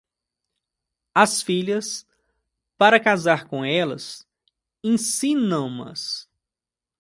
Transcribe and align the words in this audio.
As 1.15 1.43
filhas, 1.43 2.07
para 2.75 2.99
casar 2.99 3.45
com 3.47 3.63
elas, 3.63 4.25
ensinam-nas. 4.83 6.27